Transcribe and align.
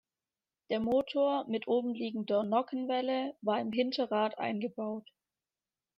Der 0.71 0.79
Motor 0.79 1.45
mit 1.47 1.67
obenliegender 1.67 2.43
Nockenwelle 2.43 3.35
war 3.41 3.61
im 3.61 3.71
Hinterrad 3.71 4.35
eingebaut. 4.39 5.07